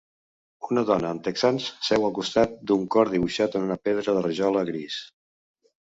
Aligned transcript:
Una 0.67 0.83
dona 0.89 1.11
amb 1.15 1.21
texans 1.27 1.67
seu 1.89 2.07
al 2.07 2.15
costat 2.19 2.55
d'un 2.71 2.89
cor 2.97 3.11
dibuixat 3.17 3.59
en 3.61 3.69
una 3.69 3.79
pedra 3.89 4.17
de 4.19 4.25
rajola 4.29 4.65
gris. 4.71 4.97